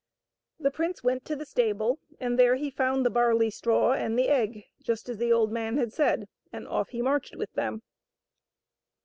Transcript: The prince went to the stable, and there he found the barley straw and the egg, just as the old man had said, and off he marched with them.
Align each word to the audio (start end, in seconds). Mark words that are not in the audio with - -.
The 0.59 0.71
prince 0.71 1.03
went 1.03 1.25
to 1.25 1.35
the 1.35 1.45
stable, 1.45 1.99
and 2.19 2.39
there 2.39 2.55
he 2.55 2.71
found 2.71 3.05
the 3.05 3.11
barley 3.11 3.51
straw 3.51 3.93
and 3.93 4.17
the 4.17 4.29
egg, 4.29 4.63
just 4.81 5.07
as 5.09 5.17
the 5.17 5.31
old 5.31 5.51
man 5.51 5.77
had 5.77 5.93
said, 5.93 6.27
and 6.51 6.67
off 6.67 6.89
he 6.89 7.03
marched 7.03 7.35
with 7.35 7.53
them. 7.53 7.83